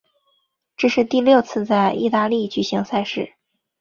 [0.77, 3.35] 这是第六次在意大利举行赛事。